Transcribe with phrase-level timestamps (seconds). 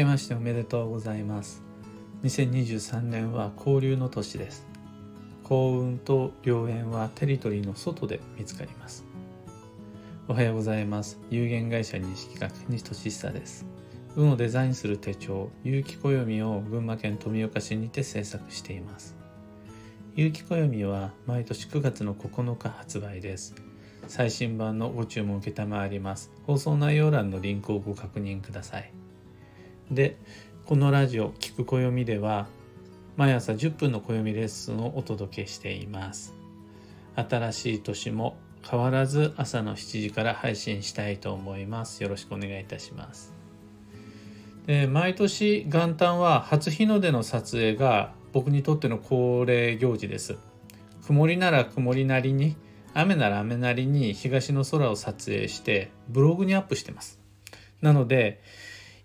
[0.00, 1.62] けましておめでとうございます。
[2.22, 4.66] 2023年は交流の年です。
[5.44, 9.04] 幸運と良縁はテリトリーの外で見つかります。
[10.26, 11.20] おはようございます。
[11.28, 13.66] 有限会社西企画西俊久です。
[14.16, 19.16] 運をデザインする手帳有機暦を群馬県富岡市にて制作しています。
[20.16, 23.54] 有機暦は毎年9月の9日発売です。
[24.08, 25.52] 最新版のご注文承
[25.90, 26.30] ります。
[26.46, 28.90] 放送内容欄のリンクをご確認ください。
[29.90, 30.16] で
[30.66, 32.46] このラジオ「聞く暦」では
[33.16, 36.34] 毎朝10分の暦レッスンをお届けしています。
[37.16, 42.02] 新しい年も変わらず朝の7時から配信したいと思います。
[42.02, 43.34] よろしくお願いいたします。
[44.66, 50.36] で毎年元旦は初日の出の撮影が僕にとっての恒例行事です。
[51.04, 52.56] 曇りなら曇りなりに
[52.94, 57.18] 雨なら雨なりに東の空を撮影してブログにアップしてます。
[57.80, 58.40] なので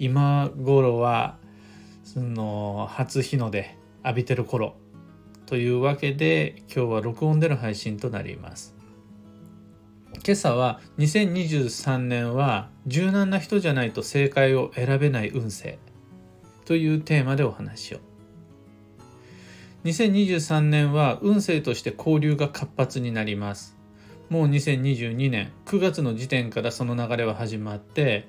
[0.00, 1.38] 今頃は
[2.04, 4.76] その初日の出浴びてる頃
[5.44, 8.76] というわけで今日は録音での配信となります。
[10.24, 15.80] 今朝は2023年は柔軟な人じゃないと正解を選べない運勢
[16.64, 17.98] というテーマでお話を。
[19.82, 23.76] 2023年は運勢として交流が活発になります。
[24.28, 28.28] もう2022年9月の時点からその流れは始まって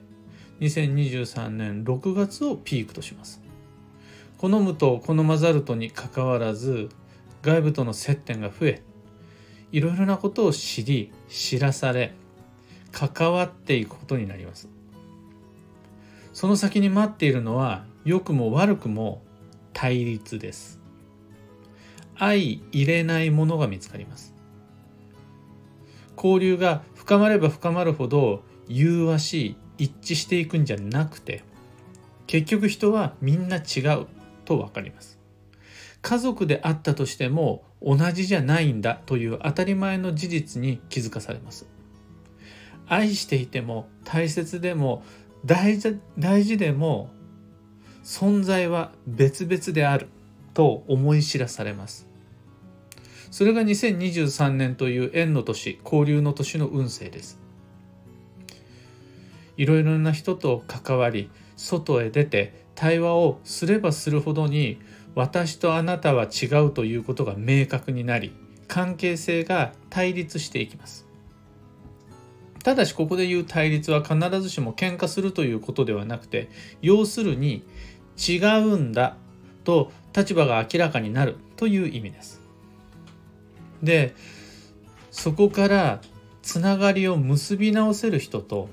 [0.60, 3.42] 2023年6月をピークとします。
[4.38, 6.90] 好むと好まざるとにかかわらず
[7.42, 8.82] 外部との接点が増え
[9.74, 12.14] いろいろなことを知り知らされ
[12.92, 14.70] 関わっていくことになります。
[16.34, 19.22] その先に待っているのは良くも悪くも
[19.74, 20.80] 対立です。
[22.20, 24.36] 相入れないものが見つかります
[26.18, 31.44] 交流が深まれば深まるほど融和しい一致していくんじゃなくて
[32.28, 34.06] 結局人はみんな違う
[34.46, 35.18] と分かります。
[36.02, 41.68] 家族であったとしても同じじゃないんだという当たり前の事実に気づかされます。
[42.88, 45.04] 愛していても大切でも
[45.46, 47.10] 大事大事でも
[48.04, 50.08] 存在は別々である
[50.54, 52.08] と思い知らされます。
[53.32, 57.39] それが2023年という縁の年交流の年の運勢です。
[59.60, 64.80] いろいろな人と関わり外へ出て対話をすればするほどに
[65.16, 68.32] 私とあなたは違うということが明確になり
[68.70, 71.06] 関係性が対立していきます。
[72.64, 76.50] ただしここで言う対立は必ずしも喧嘩するということではなくて
[76.82, 77.66] 要するに
[78.18, 79.18] 違うんだ
[79.66, 82.42] と立場が明らかになるという意味です。
[83.84, 84.16] で
[85.12, 86.00] そこから
[86.44, 88.70] つながりを結び直せる人と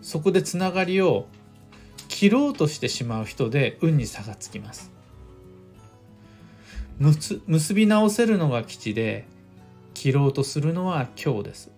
[0.00, 1.26] そこでつながりを
[2.08, 4.90] 切ろうとしてしまう人で運に差がつきます。
[6.98, 9.26] 結び直せるのが吉で
[9.94, 11.70] 切ろうとするのは今日です。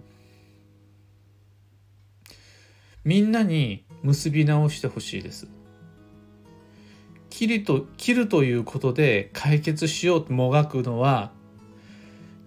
[3.04, 5.48] みんなに結び直してほしいです。
[7.28, 11.30] 切ると切るということで解決しようともがくのは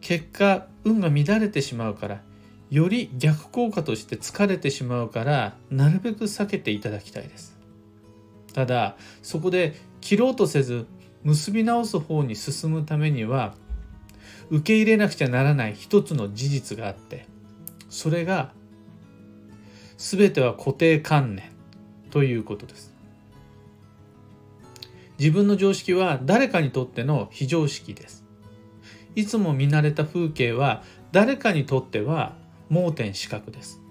[0.02, 2.22] 結果運が乱れてしまうから
[2.74, 7.56] より逆効果として疲れてしまうからなるべく避けていただきたいです。
[8.52, 10.88] ただそこで切ろうとせず
[11.24, 13.54] 結び直す方に進むためには
[14.50, 17.28] 受け入れなくちゃならない一つの事実があって
[17.90, 18.54] それが
[19.98, 21.52] 全ては固定観念
[22.10, 22.92] ということです。
[25.20, 28.26] 自分の常識は誰かにとっての非常識です。
[29.14, 30.82] いつも見慣れた風景は
[31.12, 33.82] 誰かにとっては盲点視覚です。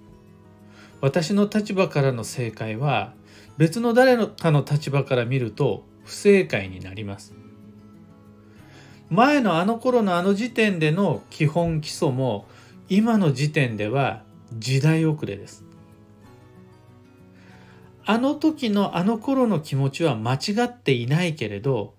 [1.00, 3.12] 私の立場からの正解は
[3.58, 7.34] 別の誰かの立場から見ると不正解になります。
[9.10, 12.46] 前のあの頃のあの時点での基本基礎も
[12.88, 14.22] 今の時点では
[14.58, 15.64] 時代遅れです。
[18.04, 21.94] あの時のあの頃の気持ちは間違っていないけれど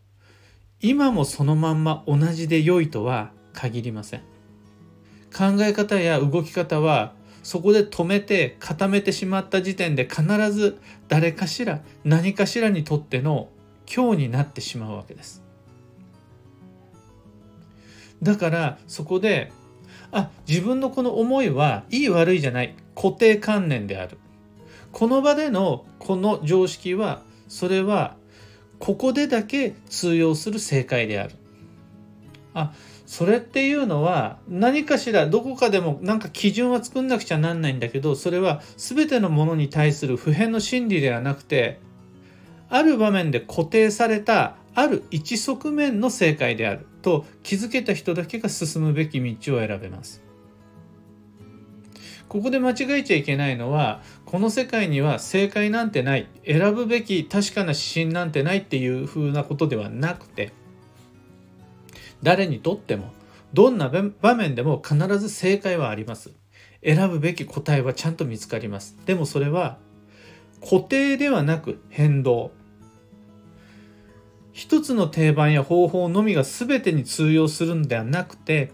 [0.82, 4.33] 今もそのまんま同じで良いとは限りません。
[5.36, 13.50] 考え方や動き方はそこで止めて固めてしまった時点で必ず誰かしら何かしらにとっての
[13.94, 15.44] 今日になってしまうわけです
[18.22, 19.52] だからそこで
[20.12, 24.18] あ自分のこの思いはいい悪いじゃない固定観念である
[24.92, 28.16] この場でのこの常識はそれは
[28.80, 31.36] ここでだけ通用する正解である。
[32.54, 32.74] あ
[33.14, 41.80] それっていうのは何かしらどこかでもなんか基準は作んなくちゃなんないんだけどそれは全てのものに対する普遍の真理ではなくて
[42.70, 50.24] ある場面で固定されたある一側面の正解であると気づけた人だけが進むべき道を選べます。
[52.30, 60.52] ここで間違えちゃいけないのはこの世界には正解なんてない選ぶべき確かな指針なんてないっていう風なことではなくて
[62.24, 63.12] 誰にとっても
[63.54, 63.92] どんな
[64.22, 66.32] 場面でも必ず正解はあります。
[66.84, 68.98] 選ぶべき答えはちゃんと見つかります。
[69.06, 69.78] でもそれは
[70.62, 72.52] 固定ではなく変動。
[74.54, 78.72] 一つの定番や方法のみが全てに通用するんではなくて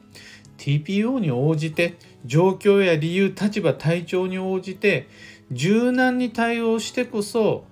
[0.58, 5.08] TPO に応じて状況や理由立場体調に応じて
[5.52, 7.64] 柔軟に対応してこそ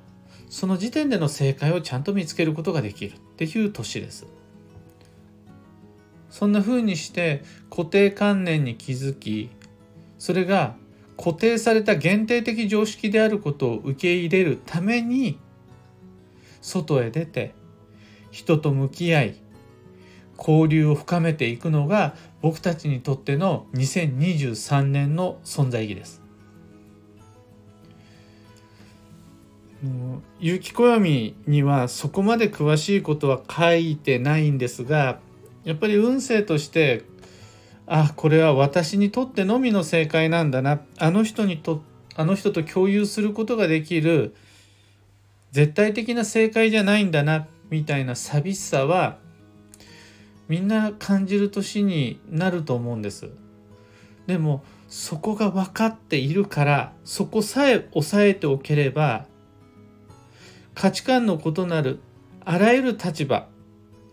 [0.50, 4.26] その時点での正解をちゃんと見つけることができるっていう年です。
[6.30, 9.50] そんな風にして固定観念に気づき
[10.20, 10.76] それが
[11.18, 15.40] 固定された限定的常識であることを受け入れるために
[16.62, 17.54] 外へ出て
[18.32, 19.36] 人と向き合い
[20.38, 26.22] 交流を深めていくのが僕たちにとっての2023年の存在意義です。
[30.40, 35.20] 有機暦にはそこまで詳しいことは書いてないんですが
[35.68, 37.04] やっぱり運勢として
[37.88, 41.84] あこれは私にとってのみの正解なんだなあの人にと
[42.16, 44.34] あの人と共有することができる
[45.52, 49.18] 絶対的な正解じゃないんだなみたいな寂しさは
[50.48, 53.30] みんな感じる年になると思うんです。
[54.26, 59.26] でもそこが分かっているからそこさえ抑えておければ
[60.74, 62.00] 価値観の異なる
[62.46, 63.50] あらゆる立場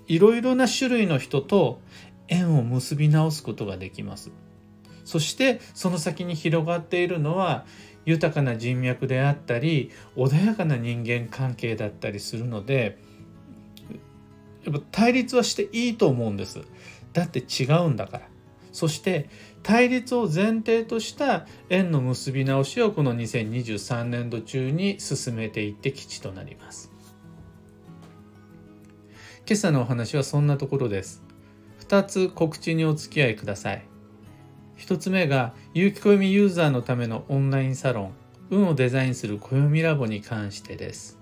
[0.06, 1.80] いろいろな種類の人と
[2.28, 4.30] 縁を結び直すことができます。
[5.04, 7.66] そしてその先に広がっているのは
[8.06, 12.98] 豊かな人脈であったり穏やかな人間関係だったりするので
[14.64, 16.60] やっぱ対立はしていいと思うんです。
[17.12, 18.28] だって違うんだから。
[18.72, 19.28] そして
[19.62, 26.93] 対立を前提とした縁の結び直しをこの2023年度中に進めていって基地となります。
[29.46, 31.22] 今朝のお話はそんなところです。
[31.86, 33.84] 2つ告知にお付き合いください。
[34.78, 38.12] 1つ目が有機暦ユーザーのためのオンラインサロン
[38.48, 41.18] 運をデザインする暦ラボに関してです。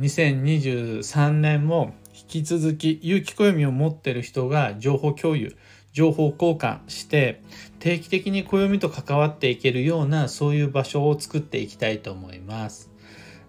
[0.00, 5.54] 2023年も引き続き有機暦を持ってる人が情報共有
[5.92, 7.42] 情報交換して
[7.78, 12.91] 定期的に暦と関わっていけるようなそういう場所を作っていきたいと思います。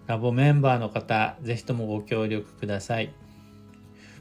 [0.06, 3.12] ラボメンバーの方是非ともご協力ください。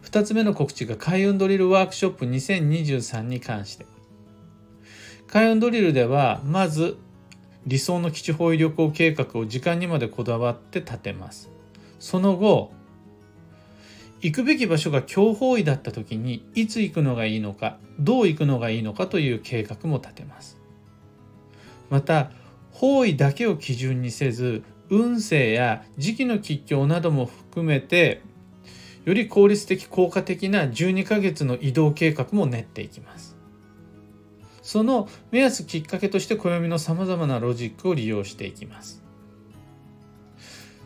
[0.04, 3.86] 2つ目の告知が開運ドリルワークショップ2023に関して。
[5.28, 6.98] 開運ドリルではまず
[7.66, 11.50] 理想の基地方位旅行計画を時間にまでこだわって立てます。
[12.00, 12.72] その後
[14.22, 20.58] 行くべき場所が強方位だった時にいつ行くのがいいのかどう行くのがいいのかという計画も立てます。
[21.90, 22.32] また
[22.72, 24.64] 方位だけを基準にせず
[24.96, 28.22] 運勢や時期の吉凶なども含めて
[29.06, 33.36] より効率的効果的な12ヶ月の移動計画も練っていきます
[34.62, 39.04] その目安きっかけとして暦のさまざまなロジックを利用していきます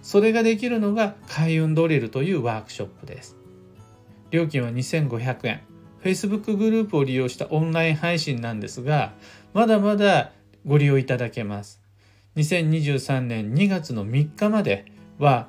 [0.08, 3.36] それができるのが開運ドリルというワークショップです。
[4.32, 5.62] 料金は2500円。
[6.02, 9.12] Facebook グループを利用したオンライン配信なんですが、
[9.54, 10.32] まだまだ
[10.66, 11.82] ご利用いただけます。
[12.38, 14.86] 2023年2月の3日まで
[15.18, 15.48] は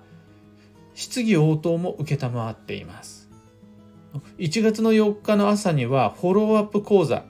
[0.94, 3.28] 質疑応答も承っています。
[4.38, 7.24] 1月の4日の朝にはフォローアップ講座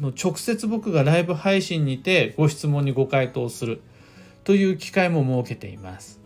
[0.00, 3.82] の直接僕がライブ配信にてご質問にご回答する
[4.44, 6.20] という機会も設けています。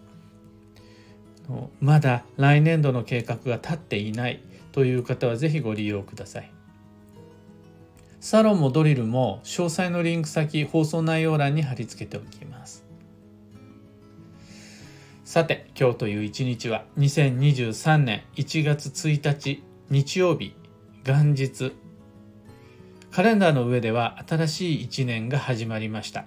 [1.81, 4.41] まだ来年度の計画が立っていない
[4.73, 6.56] という方は是非ご利用ください。
[8.27, 12.85] サロンもドリルも詳細のリンク先放送内容欄に貼り付けておきます。
[15.25, 20.57] さて今日という一日は2023年1月1日日曜日
[21.05, 21.73] 元日
[23.13, 26.25] カレンダーの上では新しい一年が始まりました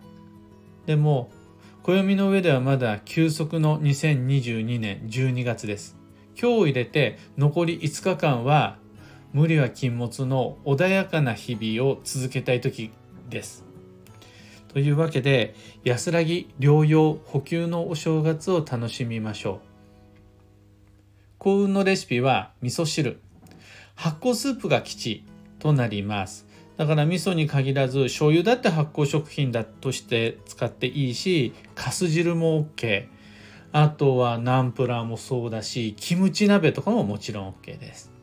[0.85, 1.29] でも
[1.83, 5.97] 暦の上ではまだ休息の2022年12月です。
[6.41, 8.77] 今日入れて残り5日間は
[9.33, 12.91] 無理は禁物の穏やかな日々を続けたい時
[13.29, 13.63] です。
[14.69, 19.69] というわけで安らぎ療養補給のお正月を楽しみましょう。
[21.37, 23.19] 幸運のレシピは味噌汁
[23.95, 25.25] 発酵スープが吉
[25.59, 26.49] となります。
[26.79, 33.07] だから味噌に限らず醤油だって発酵食品だとして使っていいしかす汁も OK
[33.73, 38.13] あとはナンプラーもそうだしキムチ鍋とかももちろん OK です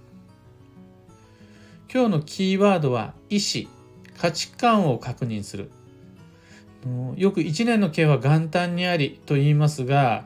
[1.93, 3.71] 今日のキーワードは意思
[4.19, 5.71] 価値観を確認する。
[7.17, 10.25] よく1年の計は元旦にありと言いますが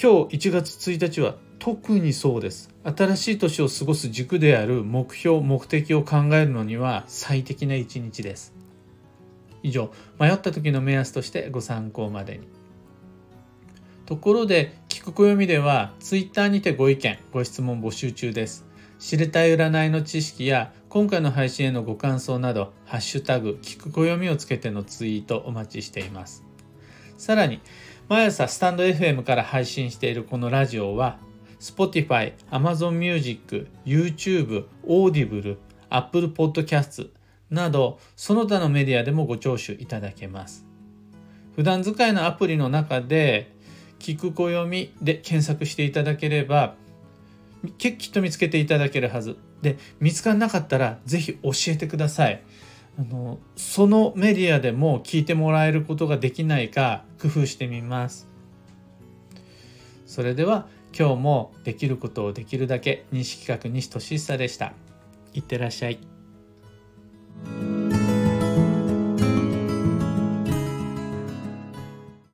[0.00, 2.70] 今日1月1日は特にそうです。
[2.84, 8.54] 新しい年を過ごす軸である目標目的を考えるのには最適な一日です。
[9.62, 9.90] 以上
[10.20, 12.46] 迷った時の目安としてご参考までに。
[14.04, 18.65] ところで聞く暦では Twitter にてご意見ご質問募集中です。
[18.98, 26.44] 知りたい占いの知識や今回の配信へのご感想など「ハッシュタグ聞く暦」をつけてのツイートお待ちしています。
[27.18, 27.60] さらに
[28.08, 31.18] 毎朝スタンド FM から配信しているこのラジオは
[31.60, 35.56] Spotify、Amazon Music、YouTube、Audible、
[35.90, 37.10] Apple Podcast
[37.50, 40.64] などその他のメディアでもご聴取いただけます。
[41.54, 43.52] 普段使いのアプリの中で
[43.98, 46.76] 聞く暦で検索していただければ
[47.66, 49.36] きっと見つけていただけるはず。
[49.62, 52.42] で見つからなかったら是非教えてください。
[52.98, 58.28] あのそのメディアでも聞いてもらえることができないか工夫してみます。
[60.06, 60.66] それでは
[60.98, 64.72] 今日もできることをできるだけ西企画西俊久でした。
[65.34, 66.15] いってらっしゃい。